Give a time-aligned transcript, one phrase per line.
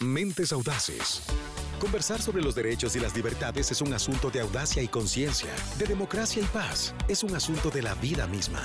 [0.00, 1.22] Mentes Audaces.
[1.80, 5.86] Conversar sobre los derechos y las libertades es un asunto de audacia y conciencia, de
[5.86, 6.94] democracia y paz.
[7.08, 8.60] Es un asunto de la vida misma.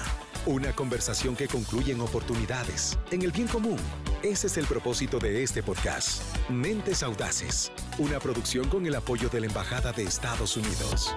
[0.46, 3.78] Una conversación que concluye en oportunidades, en el bien común.
[4.24, 6.22] Ese es el propósito de este podcast.
[6.50, 7.72] Mentes Audaces.
[7.98, 11.16] Una producción con el apoyo de la Embajada de Estados Unidos.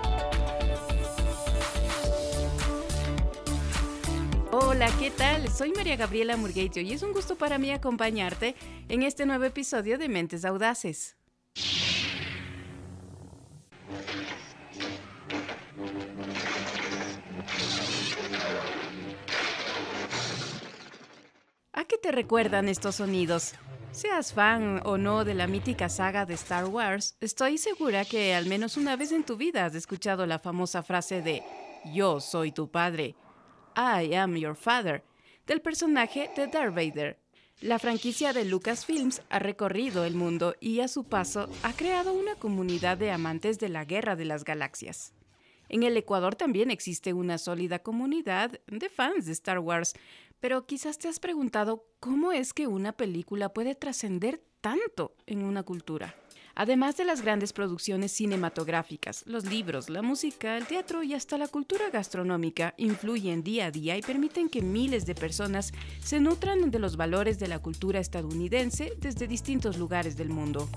[4.74, 5.48] Hola, ¿qué tal?
[5.50, 8.56] Soy María Gabriela Murgueito y es un gusto para mí acompañarte
[8.88, 11.16] en este nuevo episodio de Mentes Audaces.
[21.72, 23.54] ¿A qué te recuerdan estos sonidos?
[23.92, 28.46] Seas fan o no de la mítica saga de Star Wars, estoy segura que al
[28.46, 31.44] menos una vez en tu vida has escuchado la famosa frase de
[31.94, 33.14] Yo soy tu padre
[33.76, 35.02] I Am Your Father,
[35.46, 37.18] del personaje de Darth Vader.
[37.60, 42.34] La franquicia de Lucasfilms ha recorrido el mundo y a su paso ha creado una
[42.34, 45.12] comunidad de amantes de la Guerra de las Galaxias.
[45.68, 49.94] En el Ecuador también existe una sólida comunidad de fans de Star Wars,
[50.40, 55.62] pero quizás te has preguntado cómo es que una película puede trascender tanto en una
[55.62, 56.14] cultura.
[56.56, 61.48] Además de las grandes producciones cinematográficas, los libros, la música, el teatro y hasta la
[61.48, 66.78] cultura gastronómica influyen día a día y permiten que miles de personas se nutran de
[66.78, 70.68] los valores de la cultura estadounidense desde distintos lugares del mundo.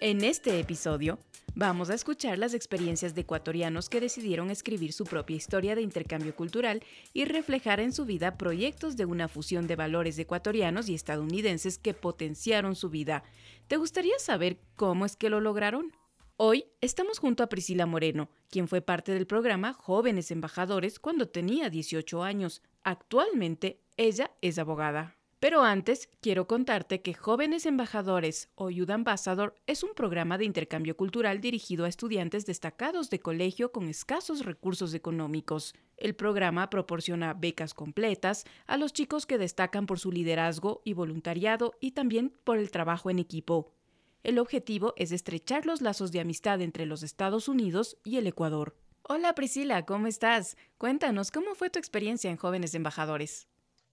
[0.00, 1.18] En este episodio,
[1.58, 6.36] Vamos a escuchar las experiencias de ecuatorianos que decidieron escribir su propia historia de intercambio
[6.36, 6.82] cultural
[7.14, 11.94] y reflejar en su vida proyectos de una fusión de valores ecuatorianos y estadounidenses que
[11.94, 13.22] potenciaron su vida.
[13.68, 15.92] ¿Te gustaría saber cómo es que lo lograron?
[16.36, 21.70] Hoy estamos junto a Priscila Moreno, quien fue parte del programa Jóvenes Embajadores cuando tenía
[21.70, 22.60] 18 años.
[22.82, 25.16] Actualmente ella es abogada.
[25.38, 30.96] Pero antes, quiero contarte que Jóvenes Embajadores o Youth Ambassador es un programa de intercambio
[30.96, 35.74] cultural dirigido a estudiantes destacados de colegio con escasos recursos económicos.
[35.98, 41.74] El programa proporciona becas completas a los chicos que destacan por su liderazgo y voluntariado
[41.80, 43.74] y también por el trabajo en equipo.
[44.22, 48.74] El objetivo es estrechar los lazos de amistad entre los Estados Unidos y el Ecuador.
[49.02, 50.56] Hola Priscila, ¿cómo estás?
[50.78, 53.48] Cuéntanos cómo fue tu experiencia en Jóvenes Embajadores.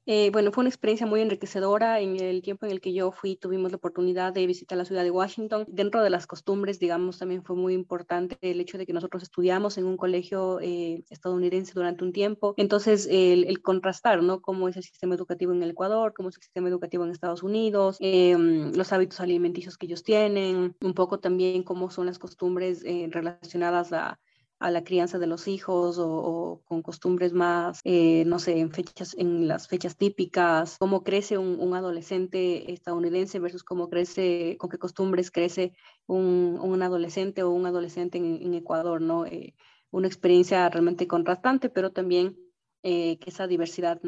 [0.06, 2.02] Eh, bueno, fue una experiencia muy enriquecedora.
[2.02, 5.03] En el tiempo en el que yo fui, tuvimos la oportunidad de visitar la ciudad
[5.03, 5.66] de Washington.
[5.68, 9.78] Dentro de las costumbres, digamos, también fue muy importante el hecho de que nosotros estudiamos
[9.78, 12.53] en un colegio eh, estadounidense durante un tiempo.
[12.58, 14.41] Entonces, el, contrastar, ¿no?
[14.41, 17.44] Cómo es el sistema educativo en el Ecuador, cómo es el sistema educativo en Estados
[17.44, 22.84] Unidos, em, los hábitos alimenticios que ellos tienen, un poco también cómo son las costumbres
[22.84, 24.20] eh, relacionadas a
[24.63, 29.13] a la crianza de los hijos o, con costumbres más, eh, no sé, en, fechas,
[29.18, 35.31] en las fechas típicas, cómo crece un, adolescente estadounidense versus cómo crece, con qué costumbres
[35.31, 35.73] crece
[36.07, 39.25] un, adolescente o un adolescente en, Ecuador, ¿no?
[39.25, 39.53] Eh,
[39.91, 42.38] una experiencia realmente contrastante, pero también
[42.84, 44.00] eh, que esa diversidad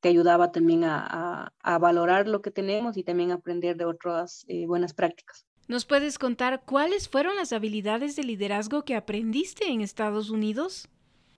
[0.00, 5.46] te ayudaba también a, valorar lo que tenemos y también aprender de otras buenas prácticas.
[5.70, 10.88] ¿Nos puedes contar cuáles fueron las habilidades de liderazgo que aprendiste en Estados Unidos?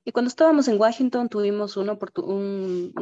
[0.06, 1.98] Y cuando estábamos en Washington tuvimos una,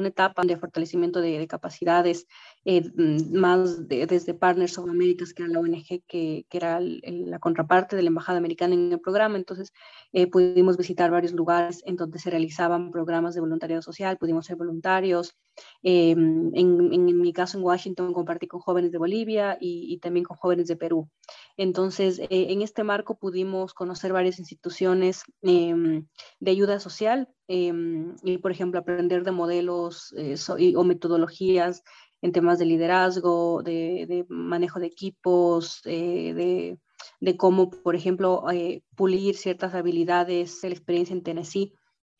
[0.04, 2.26] etapa de fortalecimiento de, capacidades,
[2.64, 7.38] eh, mm, más desde Partners of America, que era la ONG que, que era la
[7.38, 9.36] contraparte de la Embajada Americana en el programa.
[9.36, 9.72] Entonces
[10.12, 14.56] eh, pudimos visitar varios lugares en donde se realizaban programas de voluntariado social, pudimos ser
[14.56, 15.38] voluntarios.
[15.82, 20.24] Eh, en, en, mi caso en Washington compartí con jóvenes de Bolivia y, y también
[20.24, 21.08] con jóvenes de Perú.
[21.56, 26.06] Entonces, en este marco pudimos conocer varias instituciones em,
[26.38, 30.36] de ayuda social em, y, por ejemplo, aprender de modelos eh,
[30.76, 31.82] o metodologías
[32.22, 36.78] en temas de liderazgo, de, manejo de equipos, eh, de,
[37.20, 41.72] de, cómo, por ejemplo, eh, pulir ciertas habilidades, la experiencia en Tennessee.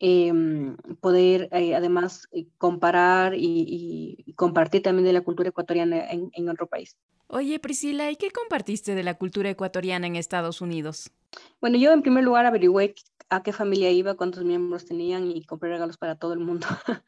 [0.03, 6.97] Em, poder además comparar y, compartir también de la cultura ecuatoriana en otro país.
[7.33, 11.11] Oye, Priscila, ¿y qué compartiste de la cultura ecuatoriana en Estados Unidos?
[11.61, 12.93] Bueno, yo en primer lugar averigüé
[13.29, 16.67] a qué familia iba, cuántos miembros tenían y compré regalos para todo el mundo.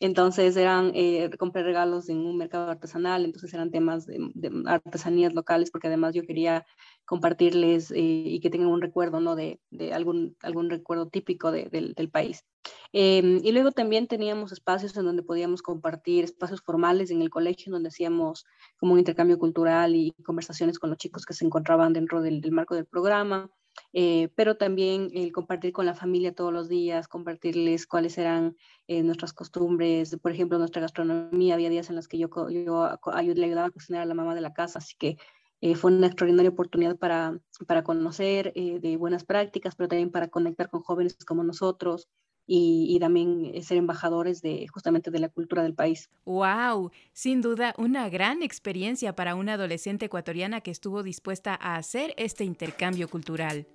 [0.00, 4.20] entonces eran, eh, regalos en un mercado artesanal, entonces eran temas de,
[4.66, 6.66] artesanías locales, porque además yo quería
[7.04, 9.36] compartirles eh, y que tengan un recuerdo, ¿no?
[9.36, 9.60] De,
[9.92, 12.44] algún, algún recuerdo típico de, del país.
[12.92, 17.72] Em, y luego también teníamos espacios en donde podíamos compartir, espacios formales en el colegio,
[17.72, 22.22] donde hacíamos como un intercambio cultural y conversaciones con los chicos que se encontraban dentro
[22.22, 23.50] del marco del programa.
[23.92, 28.56] Eh, pero también el compartir con la familia todos los días, compartirles cuáles eran
[28.86, 31.54] eh, nuestras costumbres, por ejemplo, nuestra gastronomía.
[31.54, 32.98] Había días en los que yo, yo
[33.34, 35.16] le ayudaba a cocinar a la mamá de la casa, así que
[35.60, 40.68] eh, fue una extraordinaria oportunidad para, para conocer de buenas prácticas, pero también para conectar
[40.68, 42.08] con jóvenes como nosotros,
[42.46, 46.10] y, también eh, ser embajadores de justamente de la cultura del país.
[46.24, 46.90] ¡Wow!
[47.12, 52.44] Sin duda, una gran experiencia para una adolescente ecuatoriana que estuvo dispuesta a hacer este
[52.44, 53.66] intercambio cultural.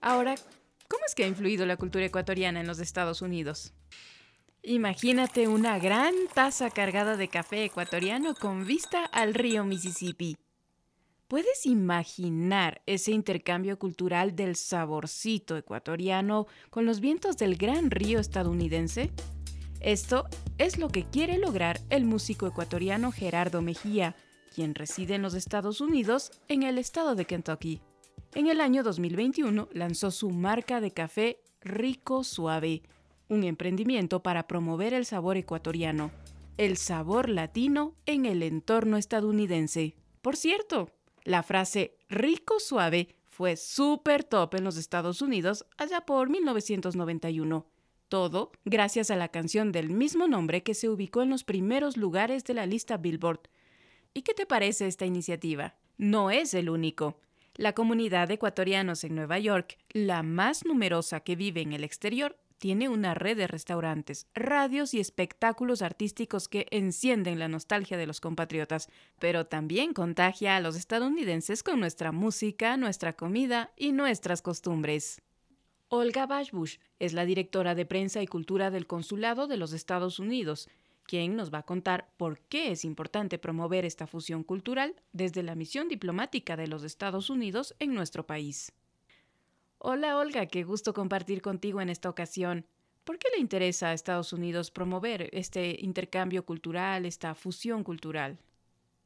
[0.00, 0.34] Ahora,
[0.88, 3.72] ¿cómo es que ha influido la cultura ecuatoriana en los Estados Unidos?
[4.64, 10.36] Imagínate una gran taza cargada de café ecuatoriano con vista al río Mississippi.
[11.32, 19.10] ¿Puedes imaginar ese intercambio cultural del saborcito ecuatoriano con los vientos del gran río estadounidense?
[19.80, 20.26] Esto
[20.58, 24.14] es lo que quiere lograr el músico ecuatoriano Gerardo Mejía,
[24.54, 27.80] quien reside en los Estados Unidos, en el estado de Kentucky.
[28.34, 32.82] En el año 2021 lanzó su marca de café Rico Suave,
[33.30, 36.10] un emprendimiento para promover el sabor ecuatoriano,
[36.58, 39.96] el sabor latino en el entorno estadounidense.
[40.20, 40.90] Por cierto,
[41.24, 47.66] la frase rico suave fue súper top en los Estados Unidos allá por 1991.
[48.08, 52.44] Todo gracias a la canción del mismo nombre que se ubicó en los primeros lugares
[52.44, 53.40] de la lista Billboard.
[54.12, 55.76] ¿Y qué te parece esta iniciativa?
[55.96, 57.18] No es el único.
[57.54, 62.36] La comunidad de ecuatorianos en Nueva York, la más numerosa que vive en el exterior,
[62.62, 68.20] tiene una red de restaurantes, radios y espectáculos artísticos que encienden la nostalgia de los
[68.20, 68.88] compatriotas,
[69.18, 75.22] pero también contagia a los estadounidenses con nuestra música, nuestra comida y nuestras costumbres.
[75.88, 80.68] Olga Bashbush es la directora de prensa y cultura del Consulado de los Estados Unidos,
[81.02, 85.56] quien nos va a contar por qué es importante promover esta fusión cultural desde la
[85.56, 88.72] misión diplomática de los Estados Unidos en nuestro país.
[89.84, 92.66] Hola Olga, qué gusto compartir contigo en esta ocasión.
[93.02, 98.38] ¿Por qué le interesa a Estados Unidos promover este intercambio cultural, esta fusión cultural?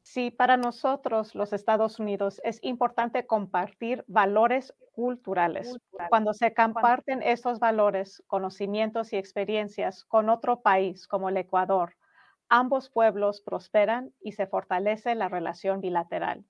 [0.03, 5.79] Sí, para nosotros los Estados Unidos es importante compartir valores culturales.
[6.09, 11.95] Cuando se comparten estos valores, conocimientos y experiencias con otro país como el Ecuador,
[12.49, 16.45] ambos pueblos prosperan y se fortalece la relación bilateral.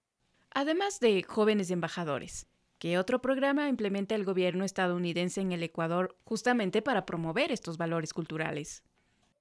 [0.51, 2.45] Además de jóvenes embajadores,
[2.79, 8.13] ¿Qué otro programa implementa el gobierno estadounidense en el Ecuador justamente para promover estos valores
[8.13, 8.83] culturales?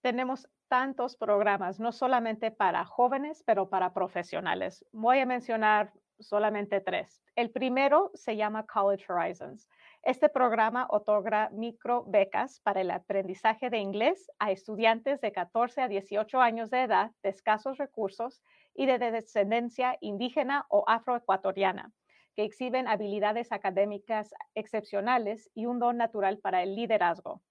[0.01, 4.87] Tenemos tantos programas, no solamente para jóvenes, pero para profesionales.
[4.91, 7.23] Voy a mencionar solamente tres.
[7.35, 9.69] El primero se llama College Horizons.
[10.03, 15.89] Este programa otorga micro becas para el aprendizaje de inglés a estudiantes de 14 a
[15.89, 18.43] 18 años de edad de escasos recursos
[18.75, 21.93] y de descendencia indígena o afroecuatoriana
[22.37, 27.43] que exhiben habilidades académicas excepcionales y un don natural para el liderazgo.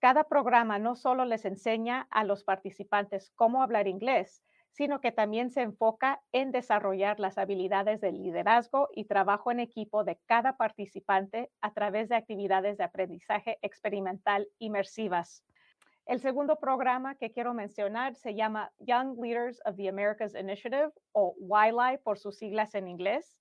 [0.00, 4.42] Cada programa no solo les enseña a los participantes cómo hablar inglés,
[4.76, 10.04] sino que también se enfoca en desarrollar las habilidades de liderazgo y trabajo en equipo
[10.04, 15.42] de cada participante a través de actividades de aprendizaje experimental inmersivas.
[16.04, 21.34] El segundo programa que quiero mencionar se llama Young Leaders of the Americas Initiative o
[21.40, 23.36] YLI por sus siglas en inglés.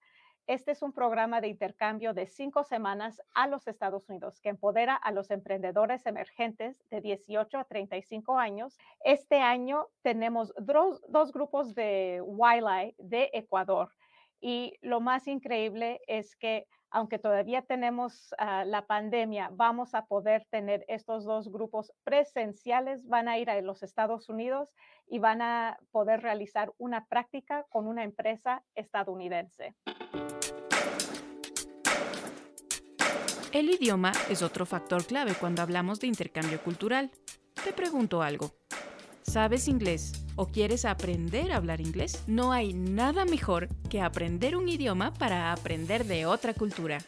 [0.47, 4.95] Este es un programa de intercambio de cinco semanas a los Estados Unidos que empodera
[4.95, 8.77] a los emprendedores emergentes de 18 a 35 años.
[9.03, 13.89] Este año tenemos dos, grupos de YLI de Ecuador
[14.39, 20.45] y lo más increíble es que aunque todavía tenemos ah, la pandemia, vamos a poder
[20.51, 24.69] tener estos dos grupos presenciales, van a ir a los Estados Unidos
[25.07, 29.75] y van a poder realizar una práctica con una empresa estadounidense.
[33.51, 37.11] El idioma es otro factor clave cuando hablamos de intercambio cultural.
[37.63, 38.53] Te pregunto algo.
[39.21, 42.23] ¿Sabes inglés o quieres aprender a hablar inglés?
[42.27, 46.99] No hay nada mejor que aprender un idioma para aprender de otra cultura.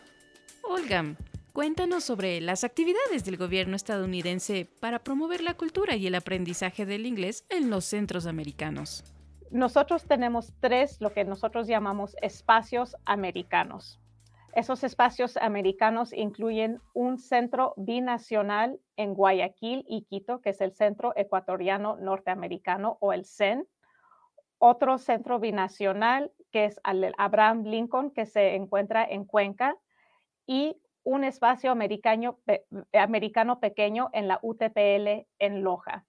[0.63, 1.15] Olga,
[1.53, 7.05] cuéntanos sobre las actividades del gobierno estadounidense para promover la cultura y el aprendizaje del
[7.05, 9.03] inglés en los centros americanos.
[9.51, 13.99] Nosotros tenemos tres, lo que nosotros llamamos espacios americanos.
[14.53, 21.13] Esos espacios americanos incluyen un centro binacional en Guayaquil y Quito, que es el Centro
[21.15, 23.67] Ecuatoriano Norteamericano o el CEN.
[24.57, 29.77] Otro centro binacional que es Abraham Lincoln, que se encuentra en Cuenca.
[30.45, 32.39] Y un espacio americano,
[32.93, 36.05] americano pequeño en la UTPL en Loja.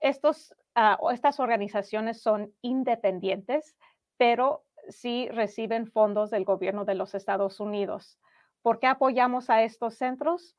[0.00, 3.76] Estos, ah, estas organizaciones son independientes,
[4.16, 8.18] pero sí reciben fondos del gobierno de los Estados Unidos.
[8.62, 10.56] ¿Por qué apoyamos a estos centros?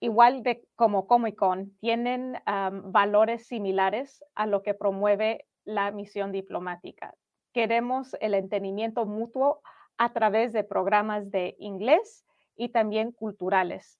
[0.00, 2.36] Igual de como Comic Con, tienen
[2.84, 7.14] valores similares a lo que promueve la misión diplomática.
[7.52, 9.62] Queremos el entendimiento mutuo
[9.96, 12.24] a través de programas de inglés
[12.56, 13.98] y también culturales.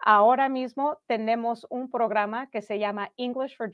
[0.00, 3.70] Ahora mismo tenemos un programa que se llama English for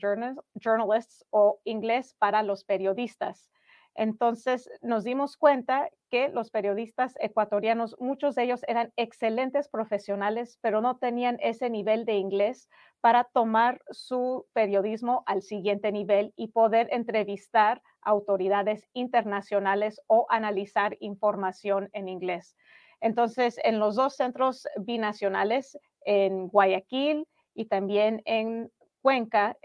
[0.55, 3.49] Journalists o Inglés para los periodistas.
[3.95, 10.81] Entonces nos dimos cuenta que los periodistas ecuatorianos, muchos de ellos eran excelentes profesionales, pero
[10.81, 16.89] no tenían ese nivel de inglés para tomar su periodismo al siguiente nivel y poder
[16.91, 22.55] entrevistar autoridades internacionales o analizar información en inglés.
[22.99, 28.71] Entonces, en los dos centros binacionales, en Guayaquil y también en
[29.01, 29.55] Cuenca,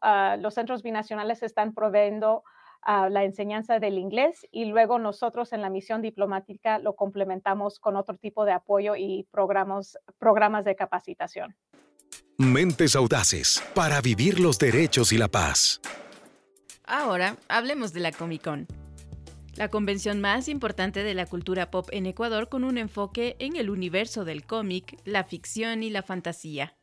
[0.00, 2.42] ah, los centros binacionales están proveyendo
[2.86, 8.16] la enseñanza del inglés y luego nosotros en la misión diplomática lo complementamos con otro
[8.16, 11.54] tipo de apoyo y programas, programas de capacitación.
[12.38, 15.80] Mentes audaces para vivir los derechos y la paz.
[16.84, 18.66] Ahora hablemos de la Comic Con,
[19.54, 23.70] la convención más importante de la cultura pop en Ecuador con un enfoque en el
[23.70, 26.74] universo del cómic, la ficción y la fantasía.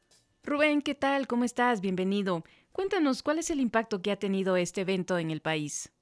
[0.44, 1.28] Rubén, ¿qué tal?
[1.28, 1.82] ¿Cómo estás?
[1.82, 2.44] Bienvenido.
[2.80, 5.94] Cuéntanos, ¿cuál es el impacto que ha tenido este evento en el país?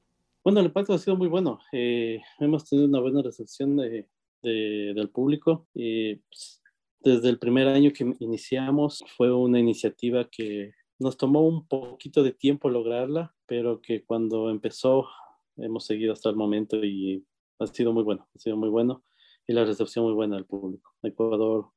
[0.44, 1.58] Bueno, el impacto ha sido muy bueno.
[1.72, 4.08] Eh, hemos tenido una buena recepción de,
[4.44, 5.68] del público.
[5.74, 6.62] y pues,
[7.00, 12.34] desde el primer año que iniciamos fue una iniciativa que nos tomó un poquito de
[12.34, 15.08] tiempo lograrla, pero que cuando empezó
[15.56, 17.26] hemos seguido hasta el momento y
[17.58, 19.04] ha sido muy bueno, ha sido muy bueno
[19.48, 20.94] y la recepción muy buena del público.
[21.02, 21.72] Ecuador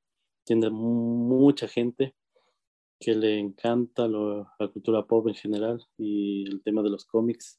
[0.44, 2.14] tiene mucha gente
[3.00, 7.58] que le encanta la cultura pop en general y el tema de los cómics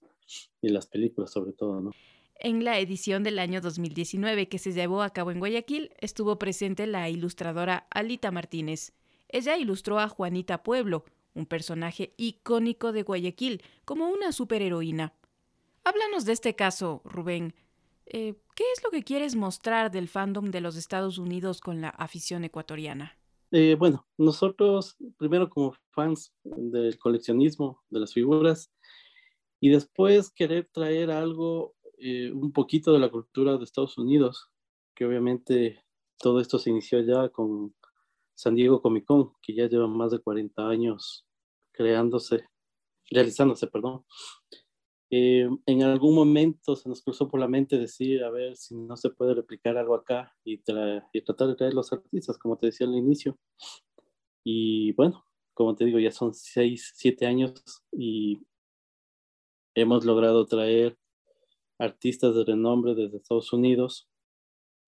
[0.62, 1.92] y las películas sobre todo, ¿no?
[2.36, 6.88] En la edición del año 2019 que se llevó a cabo en Guayaquil estuvo presente
[6.88, 8.94] la ilustradora Alita Martínez.
[9.30, 15.14] Ella ilustró a Juanita Pueblo, un personaje icónico de Guayaquil, como una superheroína.
[15.84, 17.54] Háblanos de este caso, Rubén.
[18.06, 21.90] Eh, ¿Qué es lo que quieres mostrar del fandom de los Estados Unidos con la
[21.90, 23.21] afición ecuatoriana?
[23.54, 28.72] Eh, bueno, nosotros primero como fans del coleccionismo, de las figuras,
[29.60, 34.50] y después querer traer algo, eh, un poquito de la cultura de Estados Unidos,
[34.96, 35.84] que obviamente
[36.18, 37.76] todo esto se inició ya con
[38.36, 41.28] San Diego Comic Con, que ya lleva más de 40 años
[41.74, 42.46] creándose,
[43.10, 44.06] realizándose, perdón.
[45.14, 48.96] Eh, en algún momento se nos cruzó por la mente decir, a ver si no
[48.96, 52.96] se puede replicar algo acá y, tratar de traer los artistas, como te decía al
[52.96, 53.38] inicio.
[54.46, 58.40] Y bueno, como te digo, ya son seis, siete años y
[59.76, 60.98] hemos logrado traer
[61.78, 64.08] artistas de renombre desde Estados Unidos,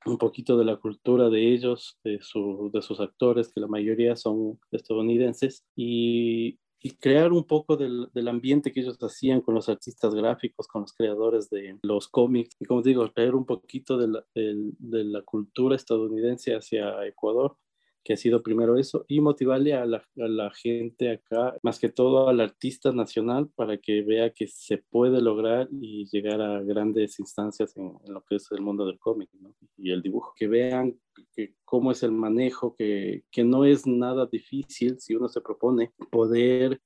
[0.06, 4.58] un poquito de la cultura de ellos, de, de sus actores, que la mayoría son
[4.72, 10.14] estadounidenses, y y crear un poco del, del, ambiente que ellos hacían con los artistas
[10.14, 14.26] gráficos, con los creadores de los cómics, y como digo, traer un poquito de la,
[14.36, 17.56] de la cultura estadounidense hacia Ecuador
[18.04, 22.40] que ha sido primero eso, y motivarle a la, gente acá, más que todo al
[22.42, 27.94] artista nacional, para que vea que se puede lograr y llegar a grandes instancias en,
[28.08, 29.56] lo que es el mundo del cómic ¿no?
[29.78, 31.00] y el dibujo, que vean
[31.36, 35.92] que, cómo es el manejo, que, que no es nada difícil si uno se propone
[36.12, 36.82] poder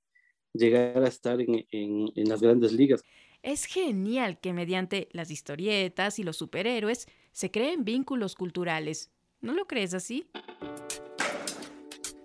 [0.54, 3.04] llegar a estar en, en, en las grandes ligas.
[3.44, 9.12] Es genial que mediante las historietas y los superhéroes se creen vínculos culturales.
[9.42, 10.26] ¿No lo crees así?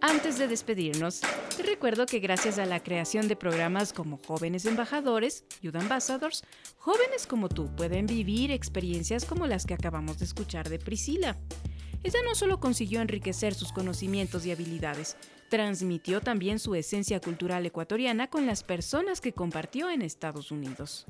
[0.05, 1.21] Antes de despedirnos,
[1.57, 6.43] te recuerdo que gracias a la creación de programas como Jóvenes Embajadores, Youth Ambassadors,
[6.77, 11.39] jóvenes como tú pueden vivir experiencias como las que acabamos de escuchar de Priscila.
[12.03, 15.17] Ella no solo consiguió enriquecer sus conocimientos y habilidades,
[15.49, 21.07] transmitió también su esencia cultural ecuatoriana con las personas que compartió en Estados Unidos.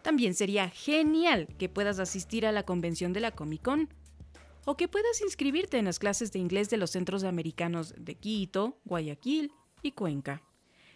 [0.00, 3.90] También sería genial que puedas asistir a la convención de la Comic Con
[4.64, 8.78] o que puedas inscribirte en las clases de inglés de los centros americanos de Quito,
[8.84, 9.52] Guayaquil
[9.82, 10.42] y Cuenca.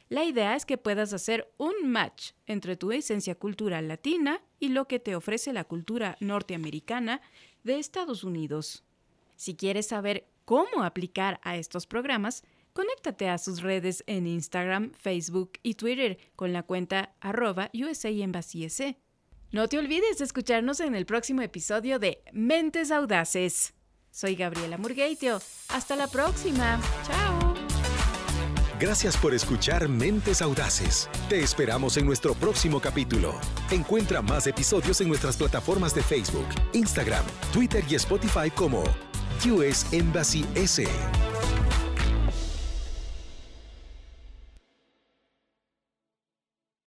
[0.08, 4.86] La idea es que puedas hacer un match entre tu esencia cultural latina y lo
[4.86, 7.22] que te ofrece la cultura norteamericana
[7.62, 8.84] de Estados Unidos.
[9.36, 12.44] Si quieres saber cómo aplicar a estos programas,
[12.74, 18.10] conéctate a sus redes en Instagram, Facebook y Twitter con la cuenta arroba USA
[19.54, 23.72] no te olvides de escucharnos en el próximo episodio de Mentes Audaces.
[24.10, 25.40] Soy Gabriela Murgueitio.
[25.68, 26.80] Hasta la próxima.
[27.06, 27.54] Chao.
[28.80, 31.08] Gracias por escuchar Mentes Audaces.
[31.28, 33.38] Te esperamos en nuestro próximo capítulo.
[33.70, 38.82] Encuentra más episodios en nuestras plataformas de Facebook, Instagram, Twitter y Spotify como
[39.44, 40.84] US Embassy S.